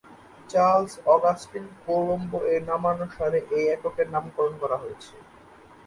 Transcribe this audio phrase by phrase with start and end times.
[0.49, 5.13] Charles Augustin Coulomb এর নামানুসারে এই এককের নামকরণ করা হয়েছে।